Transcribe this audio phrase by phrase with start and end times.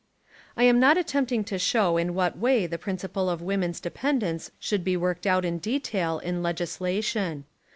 [0.57, 4.83] I am not attempting to show in what way the principle of woman's dependence should
[4.83, 7.45] be worked out in detail in legislation.